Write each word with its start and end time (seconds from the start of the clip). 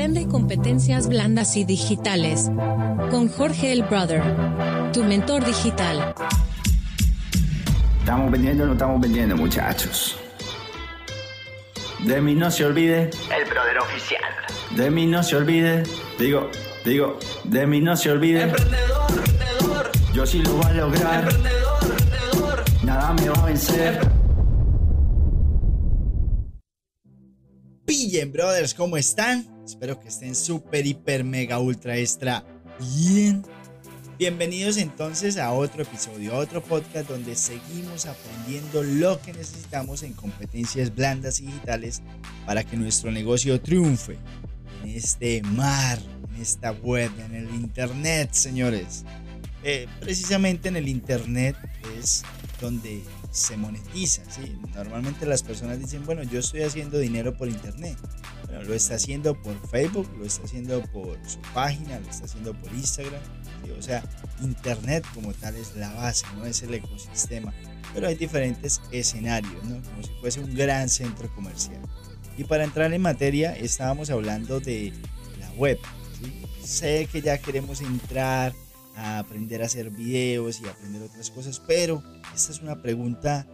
Aprende 0.00 0.28
competencias 0.28 1.08
blandas 1.08 1.58
y 1.58 1.64
digitales 1.64 2.50
con 3.10 3.28
Jorge 3.28 3.70
el 3.70 3.82
Brother, 3.82 4.22
tu 4.94 5.04
mentor 5.04 5.44
digital. 5.44 6.14
Estamos 7.98 8.30
vendiendo 8.30 8.64
o 8.64 8.66
no 8.68 8.72
estamos 8.72 8.98
vendiendo, 8.98 9.36
muchachos. 9.36 10.16
De 11.98 12.18
mí 12.22 12.34
no 12.34 12.50
se 12.50 12.64
olvide. 12.64 13.10
El 13.30 13.44
brother 13.44 13.78
oficial. 13.78 14.22
De 14.74 14.90
mí 14.90 15.06
no 15.06 15.22
se 15.22 15.36
olvide. 15.36 15.82
Digo, 16.18 16.48
digo, 16.82 17.18
de 17.44 17.66
mí 17.66 17.82
no 17.82 17.94
se 17.94 18.10
olvide. 18.10 18.44
Emprendedor, 18.44 19.10
emprendedor. 19.10 19.90
Yo 20.14 20.24
sí 20.24 20.38
lo 20.38 20.54
voy 20.54 20.64
a 20.64 20.72
lograr. 20.72 21.24
Emprendedor, 21.24 21.78
emprendedor. 21.82 22.64
Nada 22.84 23.12
me 23.12 23.28
va 23.28 23.42
a 23.42 23.44
vencer. 23.44 24.00
Pillen, 27.84 28.32
brothers, 28.32 28.72
¿cómo 28.72 28.96
están? 28.96 29.59
Espero 29.70 30.00
que 30.00 30.08
estén 30.08 30.34
súper, 30.34 30.84
hiper, 30.84 31.22
mega, 31.22 31.60
ultra, 31.60 31.96
extra 31.96 32.44
bien. 32.80 33.44
Bienvenidos 34.18 34.76
entonces 34.78 35.36
a 35.36 35.52
otro 35.52 35.84
episodio, 35.84 36.34
a 36.34 36.38
otro 36.38 36.60
podcast 36.60 37.08
donde 37.08 37.36
seguimos 37.36 38.06
aprendiendo 38.06 38.82
lo 38.82 39.22
que 39.22 39.32
necesitamos 39.32 40.02
en 40.02 40.14
competencias 40.14 40.92
blandas 40.92 41.38
y 41.38 41.46
digitales 41.46 42.02
para 42.46 42.64
que 42.64 42.76
nuestro 42.76 43.12
negocio 43.12 43.60
triunfe 43.60 44.18
en 44.82 44.90
este 44.90 45.40
mar, 45.42 46.00
en 46.34 46.42
esta 46.42 46.72
web, 46.72 47.12
en 47.24 47.36
el 47.36 47.54
internet, 47.54 48.30
señores. 48.32 49.04
Eh, 49.62 49.86
precisamente 50.00 50.68
en 50.68 50.76
el 50.76 50.88
internet 50.88 51.54
es 51.96 52.24
donde 52.60 53.04
se 53.30 53.56
monetiza. 53.56 54.22
¿sí? 54.30 54.58
Normalmente 54.74 55.26
las 55.26 55.44
personas 55.44 55.78
dicen, 55.78 56.04
bueno, 56.04 56.24
yo 56.24 56.40
estoy 56.40 56.62
haciendo 56.62 56.98
dinero 56.98 57.36
por 57.36 57.48
internet. 57.48 57.96
Lo 58.50 58.74
está 58.74 58.96
haciendo 58.96 59.34
por 59.40 59.56
Facebook, 59.68 60.08
lo 60.18 60.26
está 60.26 60.44
haciendo 60.44 60.82
por 60.92 61.18
su 61.26 61.38
página, 61.54 61.98
lo 62.00 62.10
está 62.10 62.24
haciendo 62.24 62.52
por 62.54 62.72
Instagram. 62.72 63.20
O 63.78 63.82
sea, 63.82 64.02
internet 64.42 65.04
como 65.14 65.32
tal 65.32 65.56
es 65.56 65.74
la 65.76 65.92
base, 65.94 66.26
no 66.36 66.44
es 66.44 66.62
el 66.62 66.74
ecosistema. 66.74 67.54
Pero 67.94 68.08
hay 68.08 68.14
diferentes 68.14 68.80
escenarios, 68.92 69.64
¿no? 69.64 69.80
como 69.82 70.02
si 70.02 70.10
fuese 70.20 70.40
un 70.40 70.54
gran 70.54 70.88
centro 70.88 71.32
comercial. 71.34 71.80
Y 72.36 72.44
para 72.44 72.64
entrar 72.64 72.92
en 72.92 73.02
materia, 73.02 73.56
estábamos 73.56 74.10
hablando 74.10 74.60
de 74.60 74.92
la 75.38 75.50
web. 75.52 75.78
Sé 76.62 77.08
que 77.10 77.22
ya 77.22 77.38
queremos 77.38 77.80
entrar 77.80 78.52
a 78.96 79.18
aprender 79.18 79.62
a 79.62 79.66
hacer 79.66 79.90
videos 79.90 80.60
y 80.60 80.68
aprender 80.68 81.02
otras 81.02 81.30
cosas, 81.30 81.60
pero 81.66 82.02
esta 82.34 82.52
es 82.52 82.60
una 82.60 82.82
pregunta 82.82 83.46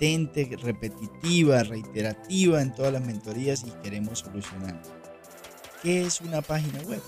latente, 0.00 0.56
repetitiva, 0.62 1.62
reiterativa 1.62 2.62
en 2.62 2.72
todas 2.74 2.92
las 2.92 3.04
mentorías 3.04 3.64
y 3.66 3.70
queremos 3.82 4.20
solucionar. 4.20 4.80
¿Qué 5.82 6.02
es 6.02 6.22
una 6.22 6.40
página 6.40 6.80
web? 6.84 7.02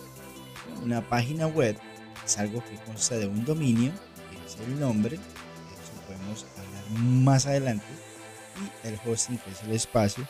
Una 0.82 1.00
página 1.08 1.46
web 1.46 1.76
es 2.24 2.38
algo 2.38 2.62
que 2.62 2.76
consta 2.84 3.16
de 3.16 3.26
un 3.26 3.46
dominio, 3.46 3.92
que 4.30 4.46
es 4.46 4.68
el 4.68 4.78
nombre, 4.78 5.16
de 5.16 5.16
eso 5.16 6.06
podemos 6.06 6.46
hablar 6.58 7.02
más 7.02 7.46
adelante, 7.46 7.86
y 8.84 8.88
el 8.88 8.98
hosting, 9.06 9.38
que 9.38 9.50
es 9.50 9.62
el 9.62 9.72
espacio, 9.72 10.28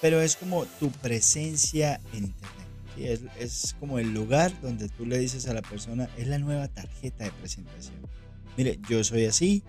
pero 0.00 0.22
es 0.22 0.36
como 0.36 0.64
tu 0.64 0.90
presencia 0.90 2.00
en 2.14 2.24
Internet. 2.24 2.66
Es, 2.96 3.20
es, 3.38 3.76
como 3.78 3.98
el 3.98 4.14
lugar 4.14 4.58
donde 4.62 4.88
tú 4.88 5.04
le 5.04 5.18
dices 5.18 5.46
a 5.48 5.54
la 5.54 5.62
persona, 5.62 6.08
es 6.16 6.26
la 6.28 6.38
nueva 6.38 6.68
tarjeta 6.68 7.24
de 7.24 7.30
presentación. 7.32 7.96
Mire, 8.56 8.78
yo 8.88 9.04
soy 9.04 9.26
así, 9.26 9.62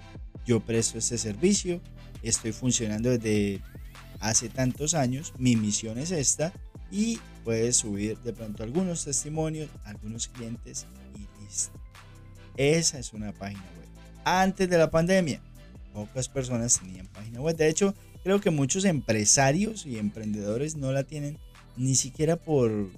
yo 0.45 0.59
presto 0.61 0.97
este 0.97 1.17
servicio, 1.17 1.81
estoy 2.23 2.51
funcionando 2.51 3.09
desde 3.09 3.61
hace 4.19 4.49
tantos 4.49 4.93
años, 4.93 5.33
mi 5.37 5.55
misión 5.55 5.97
es 5.97 6.11
esta 6.11 6.53
y 6.91 7.19
puedes 7.43 7.77
subir 7.77 8.17
de 8.19 8.33
pronto 8.33 8.63
algunos 8.63 9.05
testimonios, 9.05 9.69
algunos 9.83 10.27
clientes 10.27 10.85
y 11.15 11.43
listo. 11.43 11.79
Esa 12.57 12.99
es 12.99 13.13
una 13.13 13.31
página 13.31 13.61
web. 13.61 13.87
Antes 14.23 14.69
de 14.69 14.77
la 14.77 14.91
pandemia, 14.91 15.41
pocas 15.93 16.29
personas 16.29 16.79
tenían 16.79 17.07
página 17.07 17.41
web. 17.41 17.55
De 17.55 17.69
hecho, 17.69 17.95
creo 18.23 18.39
que 18.39 18.51
muchos 18.51 18.85
empresarios 18.85 19.85
y 19.85 19.97
emprendedores 19.97 20.75
no 20.75 20.91
la 20.91 21.03
tienen 21.03 21.37
ni 21.77 21.95
siquiera 21.95 22.35
por 22.35 22.89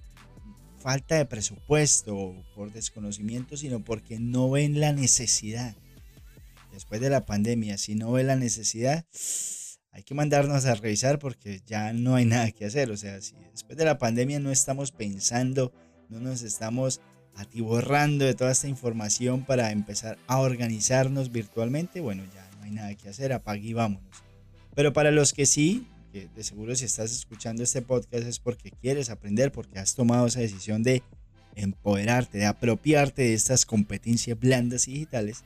falta 0.79 1.16
de 1.16 1.25
presupuesto 1.25 2.16
o 2.16 2.44
por 2.56 2.73
desconocimiento, 2.73 3.56
sino 3.56 3.83
porque 3.83 4.19
no 4.19 4.50
ven 4.50 4.81
la 4.81 4.91
necesidad. 4.91 5.75
Después 6.73 7.00
de 7.00 7.11
la 7.11 7.25
pandemia, 7.25 7.78
si 7.78 7.94
no 7.94 8.11
ven 8.11 8.28
la 8.28 8.35
necesidad, 8.35 9.06
hay 9.91 10.01
que 10.01 10.16
mandarnos 10.16 10.66
a 10.66 10.73
revisar 10.73 11.19
porque 11.19 11.61
ya 11.67 11.94
no 11.94 12.16
hay 12.16 12.25
nada 12.25 12.51
que 12.51 12.66
hacer. 12.66 12.89
O 12.89 12.97
sea, 12.97 13.22
si 13.22 13.35
después 13.51 13.78
de 13.78 13.85
la 13.85 14.00
pandemia 14.00 14.39
no 14.39 14.51
estamos 14.51 14.91
pensando, 14.91 15.72
no 16.09 16.19
nos 16.19 16.41
estamos 16.41 17.00
atiborrando 17.35 18.25
de 18.25 18.33
toda 18.33 18.51
esta 18.51 18.67
información 18.67 19.45
para 19.45 19.72
empezar 19.72 20.17
a 20.25 20.39
organizarnos 20.39 21.31
virtualmente, 21.31 22.01
bueno, 22.01 22.23
ya 22.33 22.50
no 22.57 22.63
hay 22.63 22.72
nada 22.72 22.95
que 22.95 23.07
hacer, 23.07 23.33
apague 23.33 23.67
y 23.67 23.73
vámonos. 23.73 24.23
Pero 24.75 24.94
para 24.94 25.12
los 25.12 25.31
que 25.33 25.45
sí, 25.45 25.88
que 26.12 26.28
de 26.35 26.44
seguro 26.44 26.75
si 26.75 26.85
estás 26.85 27.12
escuchando 27.12 27.62
este 27.62 27.83
podcast 27.83 28.25
es 28.25 28.39
porque 28.39 28.72
quieres 28.72 29.12
aprender, 29.12 29.51
porque 29.51 29.78
has 29.78 29.94
tomado 29.94 30.25
esa 30.25 30.39
decisión 30.39 30.81
de 30.81 31.03
empoderarte, 31.56 32.39
de 32.39 32.45
apropiarte 32.45 33.22
de 33.22 33.33
estas 33.35 33.66
competencias 33.66 34.39
blandas 34.39 34.88
y 34.88 34.94
digitales, 34.94 35.44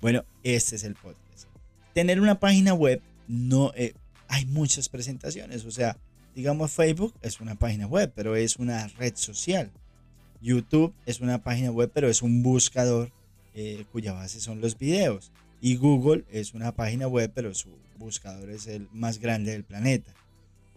bueno, 0.00 0.24
este 0.42 0.76
es 0.76 0.84
el 0.84 0.94
podcast. 0.94 1.46
Tener 1.94 2.20
una 2.20 2.38
página 2.38 2.74
web, 2.74 3.00
no 3.28 3.72
eh, 3.74 3.94
hay 4.28 4.46
muchas 4.46 4.88
presentaciones, 4.88 5.64
o 5.64 5.70
sea, 5.70 5.96
digamos 6.34 6.72
Facebook 6.72 7.14
es 7.22 7.40
una 7.40 7.54
página 7.54 7.86
web, 7.86 8.12
pero 8.14 8.36
es 8.36 8.56
una 8.56 8.88
red 8.88 9.14
social. 9.16 9.70
YouTube 10.42 10.94
es 11.06 11.20
una 11.20 11.42
página 11.42 11.70
web, 11.70 11.90
pero 11.92 12.08
es 12.08 12.22
un 12.22 12.42
buscador 12.42 13.10
eh, 13.54 13.86
cuya 13.90 14.12
base 14.12 14.40
son 14.40 14.60
los 14.60 14.78
videos. 14.78 15.32
Y 15.62 15.76
Google 15.76 16.24
es 16.30 16.52
una 16.52 16.72
página 16.72 17.08
web, 17.08 17.32
pero 17.34 17.54
su 17.54 17.70
buscador 17.98 18.50
es 18.50 18.66
el 18.66 18.88
más 18.92 19.18
grande 19.18 19.52
del 19.52 19.64
planeta. 19.64 20.12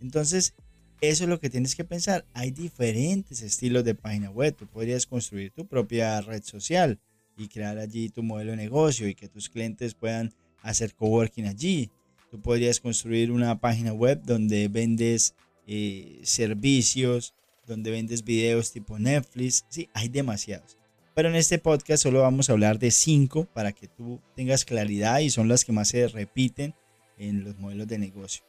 Entonces, 0.02 0.54
eso 1.02 1.24
es 1.24 1.30
lo 1.30 1.40
que 1.40 1.50
tienes 1.50 1.76
que 1.76 1.84
pensar. 1.84 2.26
Hay 2.34 2.52
diferentes 2.52 3.42
estilos 3.42 3.84
de 3.84 3.96
página 3.96 4.30
web. 4.30 4.56
Tú 4.56 4.66
podrías 4.68 5.06
construir 5.06 5.52
tu 5.52 5.68
propia 5.68 6.22
red 6.22 6.44
social 6.44 7.00
y 7.40 7.48
crear 7.48 7.78
allí 7.78 8.10
tu 8.10 8.24
modelo 8.24 8.52
de 8.52 8.58
negocio 8.58 9.08
y 9.08 9.16
que 9.16 9.28
tus 9.28 9.50
clientes 9.50 9.94
puedan 9.94 10.34
hacer 10.62 10.94
coworking 10.94 11.48
allí. 11.48 11.90
Tú 12.32 12.40
podrías 12.40 12.80
construir 12.80 13.32
una 13.32 13.60
página 13.60 13.94
web 13.94 14.22
donde 14.24 14.68
vendes 14.68 15.34
eh, 15.66 16.20
servicios, 16.24 17.34
donde 17.66 17.92
vendes 17.92 18.24
videos 18.24 18.72
tipo 18.72 19.00
Netflix. 19.00 19.66
Sí, 19.70 19.90
hay 19.94 20.10
demasiados. 20.10 20.78
Pero 21.16 21.30
en 21.30 21.36
este 21.36 21.58
podcast 21.58 22.04
solo 22.04 22.22
vamos 22.22 22.50
a 22.50 22.54
hablar 22.54 22.80
de 22.80 22.92
cinco 22.92 23.46
para 23.54 23.72
que 23.72 23.88
tú 23.88 24.22
tengas 24.36 24.64
claridad 24.64 25.20
y 25.20 25.30
son 25.30 25.48
las 25.48 25.66
que 25.66 25.72
más 25.72 25.90
se 25.90 26.08
repiten 26.08 26.74
en 27.18 27.44
los 27.44 27.58
modelos 27.58 27.88
de 27.88 27.98
negocio. 27.98 28.44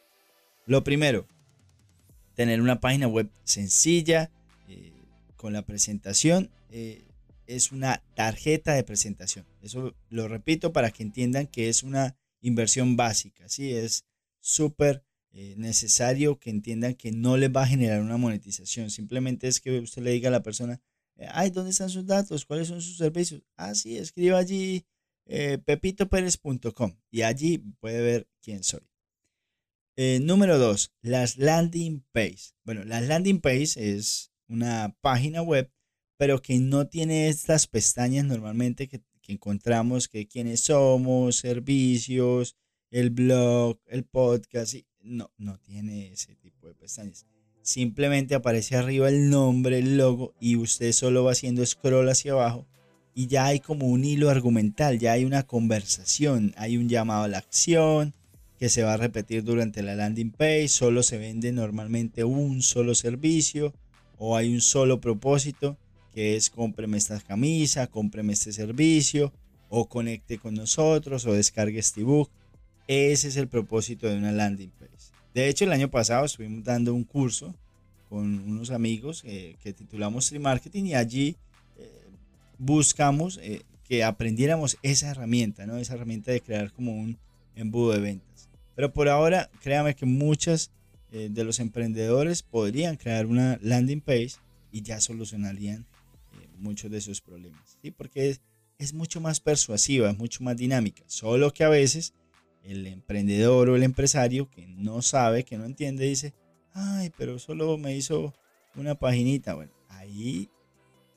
Lo 0.67 0.85
primero, 0.85 1.27
tener 2.35 2.61
una 2.61 2.81
página 2.81 3.09
web 3.09 3.29
sencilla 3.45 4.31
eh, 4.69 4.93
con 5.37 5.53
la 5.53 5.63
presentación. 5.63 6.51
Eh, 6.71 7.03
es 7.57 7.73
una 7.73 8.03
tarjeta 8.15 8.75
de 8.75 8.85
presentación. 8.85 9.47
Eso 9.61 9.95
lo 10.09 10.29
repito 10.29 10.73
para 10.73 10.91
que 10.91 11.03
entiendan 11.03 11.47
que 11.47 11.69
es 11.69 11.83
una 11.83 12.17
inversión 12.41 12.97
básica. 12.97 13.49
¿sí? 13.49 13.73
Es 13.73 14.05
súper 14.41 15.05
eh, 15.33 15.55
necesario 15.57 16.39
que 16.39 16.51
entiendan 16.51 16.95
que 16.95 17.13
no 17.13 17.37
les 17.37 17.51
va 17.51 17.63
a 17.63 17.69
generar 17.69 18.01
una 18.01 18.17
monetización. 18.17 18.91
Simplemente 18.91 19.49
es 19.49 19.61
que 19.61 19.79
usted 19.81 20.03
le 20.03 20.13
diga 20.13 20.29
a 20.29 20.33
la 20.33 20.43
persona, 20.43 20.81
ay, 21.29 21.51
¿dónde 21.51 21.71
están 21.71 21.91
sus 21.91 22.07
datos? 22.07 22.45
¿Cuáles 22.45 22.69
son 22.69 22.81
sus 22.81 22.97
servicios? 22.97 23.43
Ah, 23.57 23.75
sí, 23.75 23.99
escriba 23.99 24.39
allí 24.39 24.85
eh, 25.27 25.59
y 27.11 27.23
allí 27.23 27.59
puede 27.81 28.01
ver 28.01 28.29
quién 28.41 28.65
soy. 28.65 28.81
Eh, 29.97 30.19
número 30.21 30.59
dos, 30.59 30.93
las 31.03 31.37
landing 31.37 32.05
page. 32.13 32.55
Bueno, 32.65 32.85
las 32.85 33.03
landing 33.03 33.41
page 33.41 33.75
es 33.77 34.33
una 34.49 34.97
página 35.01 35.43
web, 35.43 35.71
pero 36.21 36.43
que 36.43 36.59
no 36.59 36.87
tiene 36.87 37.31
estas 37.31 37.67
pestañas 37.67 38.27
normalmente 38.27 38.89
que, 38.89 39.01
que 39.23 39.33
encontramos, 39.33 40.07
que 40.07 40.29
quiénes 40.29 40.61
somos, 40.61 41.37
servicios, 41.37 42.59
el 42.91 43.09
blog, 43.09 43.79
el 43.87 44.05
podcast. 44.05 44.75
No, 45.01 45.31
no 45.39 45.59
tiene 45.61 46.13
ese 46.13 46.37
tipo 46.37 46.67
de 46.67 46.75
pestañas. 46.75 47.25
Simplemente 47.63 48.35
aparece 48.35 48.77
arriba 48.77 49.09
el 49.09 49.31
nombre, 49.31 49.79
el 49.79 49.97
logo 49.97 50.35
y 50.39 50.57
usted 50.57 50.93
solo 50.93 51.25
va 51.25 51.33
haciendo 51.33 51.65
scroll 51.65 52.11
hacia 52.11 52.33
abajo 52.33 52.67
y 53.15 53.27
ya 53.27 53.47
hay 53.47 53.61
como 53.61 53.87
un 53.87 54.05
hilo 54.05 54.29
argumental, 54.29 54.99
ya 54.99 55.13
hay 55.13 55.25
una 55.25 55.45
conversación, 55.45 56.53
hay 56.59 56.77
un 56.77 56.91
llamado 56.91 57.25
a 57.25 57.29
la 57.29 57.39
acción 57.39 58.13
que 58.59 58.69
se 58.69 58.83
va 58.83 58.93
a 58.93 58.99
repetir 58.99 59.43
durante 59.43 59.83
la 59.83 59.95
landing 59.95 60.33
page, 60.33 60.69
solo 60.69 61.03
se 61.03 61.17
vende 61.17 61.51
normalmente 61.51 62.25
un 62.25 62.61
solo 62.61 62.95
servicio 62.95 63.73
o 64.19 64.37
hay 64.37 64.53
un 64.53 64.61
solo 64.61 65.01
propósito 65.01 65.79
que 66.13 66.37
es 66.37 66.51
cómpreme 66.51 66.99
esta 66.99 67.21
camisa, 67.21 67.87
cómpreme 67.87 68.33
este 68.33 68.53
servicio 68.53 69.33
o 69.69 69.89
conecte 69.89 70.39
con 70.39 70.55
nosotros 70.55 71.25
o 71.27 71.33
descargue 71.33 71.79
este 71.79 72.01
ebook. 72.01 72.31
Ese 72.87 73.29
es 73.29 73.37
el 73.37 73.49
propósito 73.49 74.09
de 74.09 74.17
una 74.17 74.33
landing 74.33 74.71
page. 74.71 74.91
De 75.33 75.49
hecho, 75.49 75.65
el 75.65 75.73
año 75.73 75.91
pasado 75.91 76.25
estuvimos 76.25 76.65
dando 76.65 76.93
un 76.93 77.05
curso 77.05 77.55
con 78.09 78.41
unos 78.41 78.71
amigos 78.71 79.23
eh, 79.25 79.55
que 79.63 79.73
titulamos 79.73 80.27
Stream 80.27 80.43
Marketing 80.43 80.87
y 80.87 80.95
allí 80.95 81.37
eh, 81.79 81.89
buscamos 82.59 83.39
eh, 83.41 83.63
que 83.89 84.03
aprendiéramos 84.03 84.77
esa 84.83 85.11
herramienta, 85.11 85.67
¿no? 85.67 85.77
Esa 85.77 85.95
herramienta 85.95 86.33
de 86.33 86.41
crear 86.41 86.73
como 86.73 86.93
un 86.93 87.17
embudo 87.55 87.93
de 87.93 88.01
ventas. 88.01 88.49
Pero 88.75 88.93
por 88.93 89.09
ahora, 89.09 89.49
créame 89.63 89.95
que 89.95 90.07
muchas 90.07 90.71
de 91.13 91.43
los 91.43 91.59
emprendedores 91.59 92.45
podrían 92.45 92.95
crear 92.95 93.27
una 93.27 93.59
landing 93.63 94.01
page 94.01 94.35
y 94.71 94.83
ya 94.83 95.01
solucionarían 95.01 95.85
muchos 96.61 96.91
de 96.91 97.01
sus 97.01 97.21
problemas, 97.21 97.79
¿sí? 97.83 97.91
Porque 97.91 98.39
es, 98.79 98.95
mucho 98.95 99.21
más 99.21 99.41
persuasiva, 99.41 100.11
es 100.11 100.19
mucho 100.19 100.43
más 100.43 100.57
dinámica, 100.57 101.03
solo 101.07 101.53
que 101.53 101.65
a 101.65 101.69
veces 101.69 102.15
el 102.63 102.87
emprendedor 102.87 103.69
o 103.69 103.77
el 103.77 103.83
empresario 103.83 104.49
que 104.51 104.67
no 104.67 105.03
sabe, 105.03 105.45
que 105.45 105.59
no 105.59 105.65
entiende, 105.65 106.07
dice, 106.07 106.35
ay, 106.73 107.11
pero 107.17 107.39
solo 107.39 107.77
me 107.79 107.97
hizo 107.97 108.35
una 108.75 108.95
paginita. 108.95 109.55
Bueno, 109.55 109.73
ahí, 109.89 110.49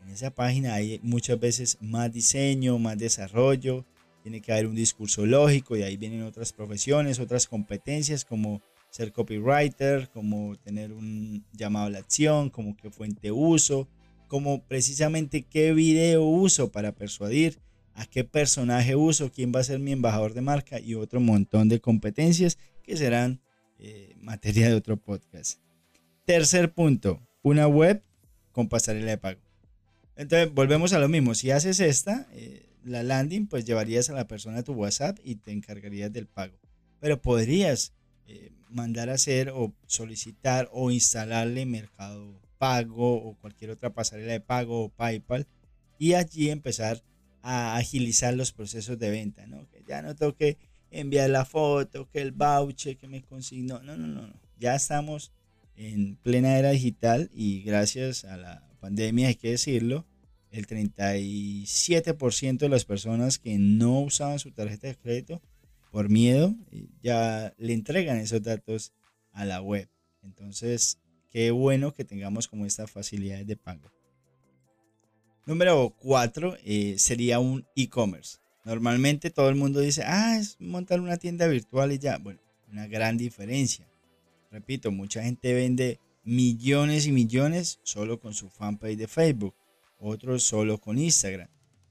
en 0.01 0.09
esa 0.09 0.31
página 0.31 0.73
hay 0.73 0.99
muchas 1.03 1.39
veces 1.39 1.77
más 1.79 2.11
diseño, 2.11 2.79
más 2.79 2.97
desarrollo, 2.97 3.85
tiene 4.23 4.41
que 4.41 4.53
haber 4.53 4.67
un 4.67 4.75
discurso 4.75 5.25
lógico 5.25 5.75
y 5.75 5.83
ahí 5.83 5.97
vienen 5.97 6.23
otras 6.23 6.53
profesiones, 6.53 7.19
otras 7.19 7.45
competencias 7.45 8.23
como 8.23 8.61
ser 8.89 9.11
copywriter, 9.11 10.09
como 10.11 10.55
tener 10.57 10.93
un 10.93 11.43
llamado 11.51 11.87
a 11.87 11.89
la 11.89 11.97
acción, 11.97 12.49
como 12.49 12.77
qué 12.77 12.89
fuente 12.89 13.31
uso, 13.31 13.87
como 14.33 14.63
precisamente 14.63 15.43
qué 15.43 15.73
video 15.73 16.23
uso 16.23 16.71
para 16.71 16.95
persuadir, 16.95 17.59
a 17.93 18.07
qué 18.07 18.23
personaje 18.23 18.95
uso, 18.95 19.31
quién 19.31 19.51
va 19.55 19.59
a 19.59 19.63
ser 19.63 19.77
mi 19.77 19.91
embajador 19.91 20.33
de 20.33 20.41
marca 20.41 20.79
y 20.79 20.95
otro 20.95 21.19
montón 21.19 21.69
de 21.69 21.79
competencias 21.79 22.57
que 22.81 22.97
serán 22.97 23.41
eh, 23.77 24.15
materia 24.17 24.69
de 24.69 24.73
otro 24.73 24.97
podcast. 24.97 25.59
Tercer 26.25 26.73
punto, 26.73 27.21
una 27.43 27.67
web 27.67 28.01
con 28.51 28.69
pasarela 28.69 29.11
de 29.11 29.19
pago. 29.19 29.39
Entonces, 30.15 30.51
volvemos 30.51 30.93
a 30.93 30.99
lo 30.99 31.09
mismo. 31.09 31.35
Si 31.35 31.51
haces 31.51 31.79
esta, 31.79 32.27
eh, 32.31 32.65
la 32.83 33.03
landing, 33.03 33.45
pues 33.45 33.65
llevarías 33.65 34.09
a 34.09 34.13
la 34.13 34.27
persona 34.27 34.57
a 34.57 34.63
tu 34.63 34.73
WhatsApp 34.73 35.19
y 35.23 35.35
te 35.35 35.51
encargarías 35.51 36.11
del 36.11 36.25
pago. 36.25 36.57
Pero 36.99 37.21
podrías 37.21 37.93
eh, 38.25 38.51
mandar 38.67 39.11
a 39.11 39.13
hacer 39.13 39.49
o 39.49 39.75
solicitar 39.85 40.69
o 40.71 40.89
instalarle 40.89 41.67
Mercado 41.67 42.42
Pago 42.63 43.15
o 43.15 43.35
cualquier 43.41 43.71
otra 43.71 43.93
pasarela 43.93 44.31
de 44.31 44.39
pago 44.39 44.85
o 44.85 44.89
PayPal 44.89 45.45
y 45.99 46.13
allí 46.13 46.49
empezar 46.49 47.03
a 47.41 47.75
agilizar 47.75 48.33
los 48.35 48.53
procesos 48.53 48.97
de 48.97 49.09
venta, 49.09 49.45
¿no? 49.47 49.67
Que 49.69 49.83
ya 49.85 50.01
no 50.01 50.15
toque 50.15 50.57
enviar 50.89 51.29
la 51.29 51.43
foto, 51.43 52.07
que 52.09 52.21
el 52.21 52.31
voucher 52.31 52.95
que 52.95 53.09
me 53.09 53.21
consignó. 53.21 53.83
No, 53.83 53.97
no, 53.97 54.07
no, 54.07 54.21
no. 54.21 54.33
Ya 54.57 54.75
estamos 54.75 55.33
en 55.75 56.15
plena 56.15 56.57
era 56.57 56.69
digital 56.69 57.29
y 57.33 57.63
gracias 57.63 58.23
a 58.23 58.37
la 58.37 58.65
pandemia, 58.79 59.27
hay 59.27 59.35
que 59.35 59.49
decirlo, 59.49 60.05
el 60.49 60.65
37% 60.65 62.59
de 62.59 62.69
las 62.69 62.85
personas 62.85 63.39
que 63.39 63.57
no 63.59 63.99
usaban 63.99 64.39
su 64.39 64.53
tarjeta 64.53 64.87
de 64.87 64.95
crédito 64.95 65.41
por 65.91 66.07
miedo 66.07 66.55
eh, 66.71 66.87
ya 67.01 67.53
le 67.57 67.73
entregan 67.73 68.19
esos 68.19 68.41
datos 68.41 68.93
a 69.33 69.43
la 69.43 69.59
web. 69.59 69.89
Entonces, 70.21 70.99
qué 71.33 71.49
bueno 71.51 71.93
que 71.93 72.05
tengamos 72.05 72.47
como 72.47 72.65
esta 72.65 72.87
facilidad 72.87 73.43
de 73.43 73.57
pago. 73.57 73.91
Número 75.45 75.93
4 75.99 76.57
eh, 76.63 76.95
sería 76.97 77.39
un 77.39 77.65
e-commerce. 77.75 78.37
Normalmente 78.63 79.29
todo 79.29 79.49
el 79.49 79.55
mundo 79.55 79.81
dice, 79.81 80.03
ah, 80.05 80.37
es 80.37 80.55
montar 80.59 81.01
una 81.01 81.17
tienda 81.17 81.47
virtual 81.47 81.91
y 81.91 81.97
ya. 81.97 82.17
Bueno, 82.17 82.39
una 82.71 82.87
gran 82.87 83.17
diferencia. 83.17 83.89
Repito, 84.51 84.91
mucha 84.91 85.23
gente 85.23 85.53
vende 85.53 85.99
millones 86.23 87.07
y 87.07 87.11
millones 87.11 87.79
solo 87.83 88.19
con 88.21 88.33
su 88.33 88.49
fanpage 88.49 88.95
de 88.95 89.07
Facebook, 89.07 89.55
otros 89.99 90.43
solo 90.43 90.77
con 90.77 90.97
Instagram. 90.97 91.49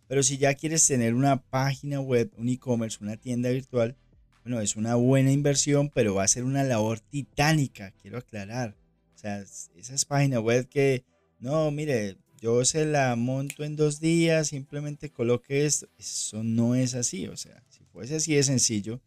Pero 0.08 0.22
si 0.22 0.38
ya 0.38 0.54
quieres 0.54 0.86
tener 0.86 1.14
una 1.14 1.42
página 1.42 2.00
web, 2.00 2.30
un 2.38 2.48
e-commerce, 2.48 2.98
una 3.02 3.16
tienda 3.16 3.50
virtual, 3.50 3.96
bueno, 4.44 4.60
es 4.60 4.76
una 4.76 4.94
buena 4.94 5.30
inversión, 5.30 5.90
pero 5.90 6.14
va 6.14 6.24
a 6.24 6.28
ser 6.28 6.44
una 6.44 6.64
labor 6.64 7.00
titánica, 7.00 7.92
quiero 8.00 8.18
aclarar. 8.18 8.76
Sea, 9.22 9.44
esas 9.76 10.04
páginas 10.04 10.40
web 10.40 10.68
que, 10.68 11.04
no, 11.38 11.70
mire, 11.70 12.16
yo 12.40 12.64
se 12.64 12.84
la 12.84 13.14
monto 13.14 13.62
en 13.62 13.76
dos 13.76 14.00
días, 14.00 14.48
simplemente 14.48 15.12
coloque 15.12 15.64
esto. 15.64 15.86
Eso 15.96 16.42
no 16.42 16.74
es 16.74 16.94
así. 16.94 17.28
O 17.28 17.36
sea, 17.36 17.62
si 17.68 17.84
fuese 17.84 18.16
así 18.16 18.34
de 18.34 18.42
sencillo, 18.42 19.00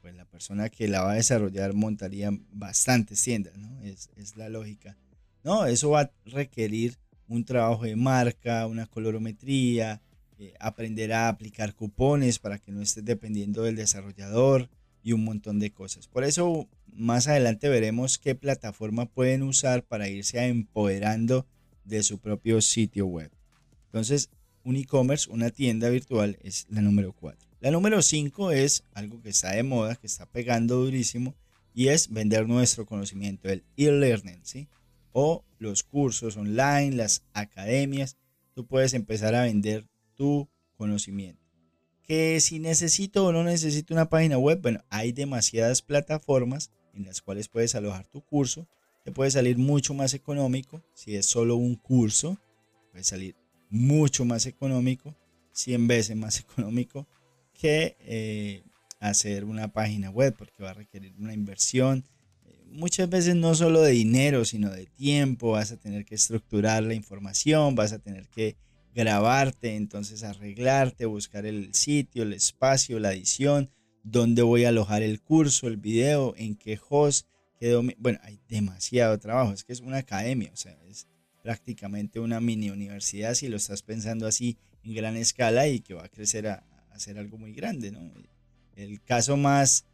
pues 0.00 0.14
la 0.14 0.24
persona 0.24 0.70
que 0.70 0.88
la 0.88 1.02
va 1.02 1.12
a 1.12 1.16
desarrollar 1.16 1.74
montaría 1.74 2.30
bastantes 2.50 3.22
tiendas, 3.22 3.58
¿no? 3.58 3.78
Es, 3.82 4.08
la 4.36 4.48
lógica. 4.48 4.96
No, 5.44 5.66
eso 5.66 5.90
va 5.90 6.00
a 6.00 6.12
requerir 6.24 6.96
un 7.28 7.44
trabajo 7.44 7.84
de 7.84 7.94
marca, 7.94 8.66
una 8.66 8.86
colorometría, 8.86 10.00
eh, 10.38 10.54
aprender 10.58 11.12
a 11.12 11.28
aplicar 11.28 11.74
cupones 11.74 12.38
para 12.38 12.58
que 12.58 12.72
no 12.72 12.80
estés 12.80 13.04
dependiendo 13.04 13.64
del 13.64 13.76
desarrollador 13.76 14.70
y 15.08 15.14
un 15.14 15.24
montón 15.24 15.58
de 15.58 15.70
cosas. 15.70 16.06
Por 16.06 16.22
eso 16.22 16.68
más 16.92 17.28
adelante 17.28 17.70
veremos 17.70 18.18
qué 18.18 18.34
plataforma 18.34 19.06
pueden 19.06 19.42
usar 19.42 19.82
para 19.82 20.10
irse 20.10 20.44
empoderando 20.44 21.46
de 21.84 22.02
su 22.02 22.18
propio 22.18 22.60
sitio 22.60 23.06
web. 23.06 23.30
Entonces, 23.86 24.28
un 24.64 24.76
e-commerce, 24.76 25.30
una 25.30 25.48
tienda 25.48 25.88
virtual 25.88 26.38
es 26.42 26.66
la 26.68 26.82
número 26.82 27.14
4. 27.14 27.48
La 27.60 27.70
número 27.70 28.02
5 28.02 28.52
es 28.52 28.84
algo 28.92 29.22
que 29.22 29.30
está 29.30 29.52
de 29.52 29.62
moda, 29.62 29.96
que 29.96 30.06
está 30.06 30.26
pegando 30.26 30.76
durísimo 30.76 31.34
y 31.72 31.88
es 31.88 32.12
vender 32.12 32.46
nuestro 32.46 32.84
conocimiento, 32.84 33.48
el 33.48 33.64
e-learning, 33.78 34.40
¿sí? 34.42 34.68
O 35.12 35.42
los 35.58 35.84
cursos 35.84 36.36
online, 36.36 36.96
las 36.96 37.24
academias. 37.32 38.18
Tú 38.52 38.66
puedes 38.66 38.92
empezar 38.92 39.34
a 39.34 39.44
vender 39.44 39.86
tu 40.16 40.50
conocimiento. 40.76 41.37
Que 42.08 42.40
si 42.40 42.58
necesito 42.58 43.26
o 43.26 43.32
no 43.32 43.44
necesito 43.44 43.94
una 43.94 44.08
página 44.08 44.38
web, 44.38 44.60
bueno, 44.60 44.80
hay 44.90 45.12
demasiadas 45.12 45.82
plataformas 45.82 46.72
en 46.94 47.04
las 47.04 47.22
cuales 47.22 47.48
puedes 47.48 47.76
alojar 47.76 48.06
tu 48.06 48.22
curso 48.22 48.66
puede 49.12 49.30
salir 49.30 49.58
mucho 49.58 49.94
más 49.94 50.14
económico 50.14 50.82
si 50.94 51.16
es 51.16 51.26
solo 51.26 51.56
un 51.56 51.74
curso. 51.74 52.38
Puede 52.92 53.04
salir 53.04 53.36
mucho 53.70 54.24
más 54.24 54.46
económico, 54.46 55.14
100 55.52 55.86
veces 55.86 56.16
más 56.16 56.40
económico 56.40 57.06
que 57.54 57.96
eh, 58.00 58.62
hacer 59.00 59.44
una 59.44 59.72
página 59.72 60.10
web 60.10 60.34
porque 60.36 60.62
va 60.62 60.70
a 60.70 60.74
requerir 60.74 61.14
una 61.18 61.34
inversión. 61.34 62.04
Muchas 62.70 63.08
veces 63.08 63.34
no 63.34 63.54
solo 63.54 63.80
de 63.80 63.92
dinero, 63.92 64.44
sino 64.44 64.70
de 64.70 64.86
tiempo. 64.86 65.52
Vas 65.52 65.72
a 65.72 65.78
tener 65.78 66.04
que 66.04 66.14
estructurar 66.14 66.82
la 66.82 66.94
información, 66.94 67.74
vas 67.74 67.92
a 67.92 67.98
tener 67.98 68.28
que 68.28 68.56
grabarte, 68.94 69.76
entonces 69.76 70.22
arreglarte, 70.22 71.06
buscar 71.06 71.46
el 71.46 71.74
sitio, 71.74 72.22
el 72.22 72.32
espacio, 72.32 72.98
la 72.98 73.12
edición, 73.12 73.70
dónde 74.02 74.42
voy 74.42 74.64
a 74.64 74.70
alojar 74.70 75.02
el 75.02 75.20
curso, 75.20 75.68
el 75.68 75.76
video, 75.76 76.34
en 76.36 76.56
qué 76.56 76.78
host 76.88 77.28
bueno, 77.98 78.18
hay 78.22 78.40
demasiado 78.48 79.18
trabajo, 79.18 79.52
es 79.52 79.64
que 79.64 79.72
es 79.72 79.80
una 79.80 79.98
academia, 79.98 80.50
o 80.52 80.56
sea, 80.56 80.78
es 80.88 81.08
prácticamente 81.42 82.20
una 82.20 82.40
mini 82.40 82.70
universidad 82.70 83.34
si 83.34 83.48
lo 83.48 83.56
estás 83.56 83.82
pensando 83.82 84.26
así 84.26 84.56
en 84.84 84.94
gran 84.94 85.16
escala 85.16 85.66
y 85.66 85.80
que 85.80 85.94
va 85.94 86.04
a 86.04 86.08
crecer 86.08 86.46
a, 86.46 86.64
a 86.90 86.98
ser 86.98 87.18
algo 87.18 87.36
muy 87.38 87.52
grande, 87.52 87.90
¿no? 87.90 88.00
El 88.76 89.02
caso 89.02 89.36
más 89.36 89.84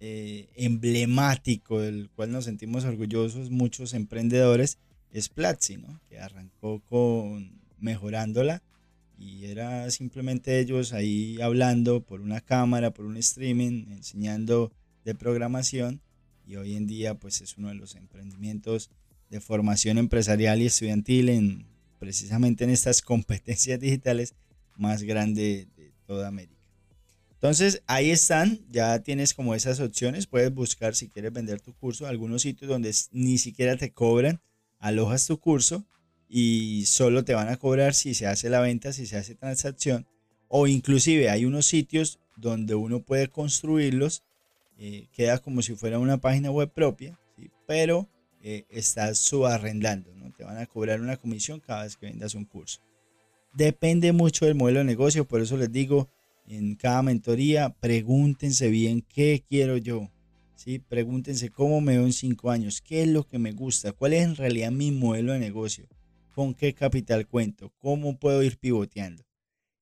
eh, 0.00 0.48
emblemático 0.54 1.80
del 1.80 2.08
cual 2.10 2.32
nos 2.32 2.44
sentimos 2.44 2.84
orgullosos 2.84 3.50
muchos 3.50 3.92
emprendedores 3.92 4.78
es 5.10 5.28
Platzi, 5.28 5.76
¿no? 5.76 6.00
Que 6.08 6.18
arrancó 6.18 6.80
con 6.80 7.60
mejorándola 7.78 8.62
y 9.18 9.46
era 9.46 9.90
simplemente 9.90 10.58
ellos 10.60 10.92
ahí 10.92 11.40
hablando 11.40 12.02
por 12.02 12.20
una 12.20 12.40
cámara, 12.40 12.92
por 12.92 13.06
un 13.06 13.16
streaming, 13.16 13.86
enseñando 13.90 14.72
de 15.04 15.14
programación 15.14 16.02
y 16.46 16.56
hoy 16.56 16.76
en 16.76 16.86
día 16.86 17.14
pues 17.14 17.40
es 17.40 17.56
uno 17.56 17.68
de 17.68 17.74
los 17.74 17.94
emprendimientos 17.94 18.90
de 19.30 19.40
formación 19.40 19.98
empresarial 19.98 20.60
y 20.60 20.66
estudiantil 20.66 21.28
en 21.30 21.66
precisamente 21.98 22.64
en 22.64 22.70
estas 22.70 23.00
competencias 23.02 23.80
digitales 23.80 24.34
más 24.76 25.02
grande 25.02 25.66
de 25.76 25.92
toda 26.06 26.28
América. 26.28 26.56
Entonces 27.32 27.82
ahí 27.86 28.10
están, 28.10 28.60
ya 28.70 28.98
tienes 29.00 29.34
como 29.34 29.54
esas 29.54 29.80
opciones, 29.80 30.26
puedes 30.26 30.52
buscar 30.52 30.94
si 30.94 31.08
quieres 31.08 31.32
vender 31.32 31.60
tu 31.60 31.74
curso, 31.74 32.06
algunos 32.06 32.42
sitios 32.42 32.68
donde 32.70 32.94
ni 33.12 33.38
siquiera 33.38 33.76
te 33.76 33.92
cobran, 33.92 34.40
alojas 34.78 35.26
tu 35.26 35.38
curso 35.38 35.86
y 36.28 36.84
solo 36.86 37.24
te 37.24 37.34
van 37.34 37.48
a 37.48 37.56
cobrar 37.56 37.94
si 37.94 38.14
se 38.14 38.26
hace 38.26 38.50
la 38.50 38.60
venta, 38.60 38.92
si 38.92 39.06
se 39.06 39.16
hace 39.16 39.34
transacción 39.34 40.06
o 40.48 40.66
inclusive 40.66 41.30
hay 41.30 41.44
unos 41.44 41.66
sitios 41.66 42.18
donde 42.36 42.74
uno 42.74 43.00
puede 43.00 43.28
construirlos 43.28 44.22
eh, 44.78 45.08
queda 45.12 45.38
como 45.38 45.62
si 45.62 45.74
fuera 45.74 45.98
una 45.98 46.18
página 46.18 46.50
web 46.50 46.70
propia, 46.70 47.18
pero 47.66 48.08
eh, 48.42 48.64
estás 48.68 49.18
subarrendando, 49.18 50.14
¿no? 50.14 50.30
Te 50.32 50.44
van 50.44 50.58
a 50.58 50.66
cobrar 50.66 51.00
una 51.00 51.16
comisión 51.16 51.60
cada 51.60 51.84
vez 51.84 51.96
que 51.96 52.06
vendas 52.06 52.34
un 52.34 52.44
curso. 52.44 52.82
Depende 53.54 54.12
mucho 54.12 54.44
del 54.44 54.54
modelo 54.54 54.80
de 54.80 54.84
negocio, 54.84 55.26
por 55.26 55.40
eso 55.40 55.56
les 55.56 55.72
digo, 55.72 56.10
en 56.46 56.74
cada 56.74 57.02
mentoría, 57.02 57.70
pregúntense 57.70 58.68
bien 58.68 59.00
qué 59.00 59.42
quiero 59.48 59.78
yo, 59.78 60.10
¿sí? 60.56 60.78
Pregúntense 60.78 61.48
cómo 61.48 61.80
me 61.80 61.96
veo 61.96 62.04
en 62.04 62.12
cinco 62.12 62.50
años, 62.50 62.82
qué 62.82 63.02
es 63.02 63.08
lo 63.08 63.26
que 63.26 63.38
me 63.38 63.52
gusta, 63.52 63.92
cuál 63.92 64.12
es 64.12 64.24
en 64.24 64.36
realidad 64.36 64.70
mi 64.72 64.90
modelo 64.90 65.32
de 65.32 65.38
negocio, 65.38 65.88
con 66.36 66.52
qué 66.52 66.74
capital 66.74 67.26
cuento, 67.26 67.72
cómo 67.78 68.18
puedo 68.18 68.42
ir 68.42 68.58
pivoteando. 68.58 69.24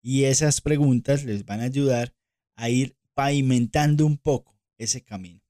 Y 0.01 0.23
esas 0.23 0.61
preguntas 0.61 1.25
les 1.25 1.45
van 1.45 1.59
a 1.59 1.65
ayudar 1.65 2.15
a 2.55 2.71
ir 2.71 2.95
pavimentando 3.13 4.07
un 4.07 4.19
poco 4.19 4.57
ese 4.79 5.03
camino. 5.03 5.41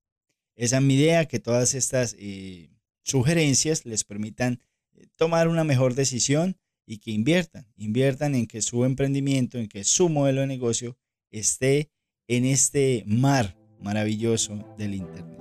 Esa 0.56 0.78
es 0.78 0.82
mi 0.82 0.94
idea, 0.94 1.26
que 1.26 1.40
todas 1.40 1.74
estas 1.74 2.16
eh, 2.18 2.70
sugerencias 3.02 3.84
les 3.84 4.02
permitan 4.02 4.62
eh, 4.94 5.06
tomar 5.14 5.48
una 5.48 5.62
mejor 5.62 5.94
decisión 5.94 6.56
y 6.86 6.96
que 7.00 7.10
inviertan, 7.10 7.66
inviertan 7.76 8.34
en 8.34 8.46
que 8.46 8.62
su 8.62 8.86
emprendimiento, 8.86 9.58
en 9.58 9.68
que 9.68 9.84
su 9.84 10.08
modelo 10.08 10.40
de 10.40 10.46
negocio 10.46 10.96
esté 11.30 11.90
en 12.28 12.46
este 12.46 13.04
mar 13.06 13.58
maravilloso 13.78 14.56
del 14.78 14.94
Internet. 14.94 15.38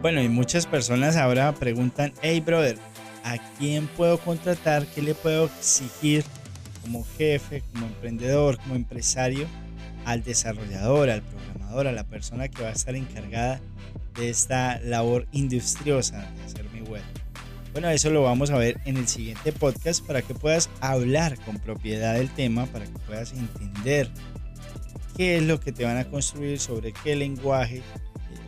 Bueno, 0.00 0.22
y 0.22 0.28
muchas 0.28 0.64
personas 0.64 1.16
ahora 1.16 1.52
preguntan, 1.56 2.12
hey 2.22 2.38
brother, 2.38 2.78
¿a 3.24 3.38
quién 3.58 3.86
puedo 3.88 4.18
contratar? 4.18 4.86
¿Qué 4.86 5.02
le 5.02 5.14
puedo 5.14 5.46
exigir 5.46 6.24
como 6.82 7.04
jefe, 7.16 7.62
como 7.72 7.86
emprendedor, 7.86 8.58
como 8.58 8.74
empresario 8.74 9.46
al 10.04 10.22
desarrollador, 10.22 11.10
al 11.10 11.22
programador, 11.22 11.86
a 11.86 11.92
la 11.92 12.04
persona 12.04 12.48
que 12.48 12.62
va 12.62 12.70
a 12.70 12.72
estar 12.72 12.94
encargada 12.96 13.60
de 14.14 14.30
esta 14.30 14.80
labor 14.80 15.26
industriosa 15.32 16.20
de 16.36 16.42
hacer 16.44 16.68
mi 16.70 16.80
web? 16.82 17.02
Bueno, 17.72 17.88
eso 17.88 18.10
lo 18.10 18.22
vamos 18.22 18.50
a 18.50 18.58
ver 18.58 18.78
en 18.84 18.98
el 18.98 19.08
siguiente 19.08 19.50
podcast 19.50 20.04
para 20.04 20.20
que 20.20 20.34
puedas 20.34 20.68
hablar 20.80 21.38
con 21.44 21.58
propiedad 21.58 22.14
del 22.14 22.28
tema, 22.28 22.66
para 22.66 22.84
que 22.84 22.98
puedas 23.06 23.32
entender 23.32 24.10
qué 25.16 25.38
es 25.38 25.42
lo 25.42 25.58
que 25.58 25.72
te 25.72 25.84
van 25.84 25.96
a 25.96 26.04
construir, 26.04 26.58
sobre 26.58 26.92
qué 26.92 27.16
lenguaje, 27.16 27.82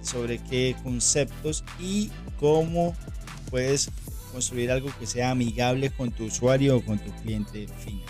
sobre 0.03 0.39
qué 0.39 0.77
conceptos 0.83 1.65
y 1.81 2.11
cómo 2.39 2.95
puedes 3.51 3.91
construir 4.35 4.71
algo 4.71 4.91
que 4.99 5.07
sea 5.07 5.31
amigable 5.31 5.91
con 5.91 6.11
tu 6.11 6.25
usuario 6.25 6.77
o 6.77 6.85
con 6.85 6.99
tu 6.99 7.11
cliente 7.23 7.67
final. 7.79 8.05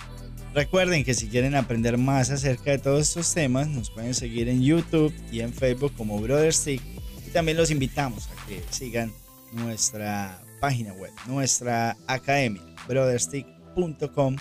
Recuerden 0.54 1.04
que 1.04 1.14
si 1.14 1.28
quieren 1.28 1.54
aprender 1.54 1.98
más 1.98 2.30
acerca 2.30 2.70
de 2.70 2.78
todos 2.78 3.08
estos 3.08 3.34
temas, 3.34 3.68
nos 3.68 3.90
pueden 3.90 4.14
seguir 4.14 4.48
en 4.48 4.62
YouTube 4.62 5.12
y 5.30 5.40
en 5.40 5.52
Facebook 5.52 5.92
como 5.96 6.20
Brotherstick. 6.20 6.80
Y 7.26 7.30
también 7.30 7.56
los 7.56 7.70
invitamos 7.70 8.28
a 8.28 8.46
que 8.46 8.62
sigan 8.70 9.12
nuestra 9.52 10.42
página 10.60 10.92
web, 10.94 11.12
nuestra 11.26 11.96
academia, 12.06 12.62
brotherstick.com. 12.88 14.36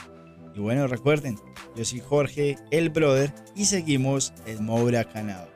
Y 0.55 0.59
bueno, 0.59 0.87
recuerden, 0.87 1.37
yo 1.75 1.83
soy 1.83 1.99
Jorge, 1.99 2.57
el 2.71 2.89
brother, 2.91 3.33
y 3.55 3.65
seguimos 3.65 4.33
el 4.45 4.61
Moura 4.61 5.03
Canal. 5.03 5.49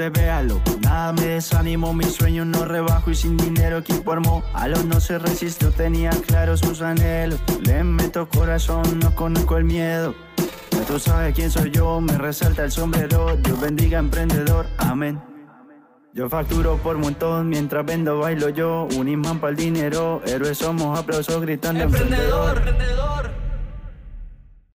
Usted 0.00 0.18
véalo, 0.18 0.62
nada 0.80 1.12
me 1.12 1.26
desanimó, 1.26 1.92
mis 1.92 2.14
sueños 2.14 2.46
no 2.46 2.64
rebajo 2.64 3.10
y 3.10 3.14
sin 3.14 3.36
dinero 3.36 3.76
equipo 3.76 4.12
armó. 4.12 4.42
A 4.54 4.66
los 4.66 4.82
no 4.86 4.98
se 4.98 5.18
resistió, 5.18 5.70
tenía 5.72 6.08
claros 6.26 6.60
sus 6.60 6.80
anhelos. 6.80 7.38
Le 7.66 7.84
meto 7.84 8.26
corazón, 8.26 8.98
no 8.98 9.14
conozco 9.14 9.58
el 9.58 9.64
miedo. 9.64 10.14
Ya 10.70 10.80
tú 10.86 10.98
sabes 10.98 11.34
quién 11.34 11.50
soy 11.50 11.70
yo, 11.70 12.00
me 12.00 12.16
resalta 12.16 12.64
el 12.64 12.72
sombrero. 12.72 13.36
Dios 13.36 13.60
bendiga 13.60 13.98
emprendedor, 13.98 14.68
amén. 14.78 15.20
Yo 16.14 16.30
facturo 16.30 16.78
por 16.78 16.96
montón 16.96 17.50
mientras 17.50 17.84
vendo 17.84 18.20
bailo 18.20 18.48
yo. 18.48 18.88
Un 18.96 19.06
imán 19.06 19.38
para 19.38 19.50
el 19.50 19.56
dinero, 19.56 20.22
héroes 20.24 20.56
somos 20.56 20.98
aplausos 20.98 21.42
gritando 21.42 21.82
Emprendedor, 21.82 22.56
emprendedor. 22.56 23.39